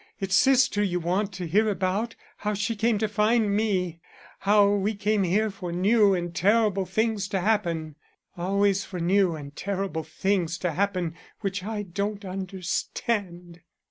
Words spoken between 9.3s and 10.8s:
and terrible things to